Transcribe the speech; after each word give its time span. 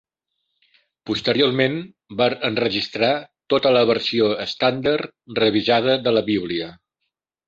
Posteriorment, 1.09 1.75
va 2.21 2.29
enregistrar 2.49 3.09
tota 3.55 3.73
la 3.75 3.83
versió 3.89 4.31
estàndard 4.47 5.13
revisada 5.41 5.95
de 6.07 6.15
la 6.19 6.25
Bíblia. 6.31 6.71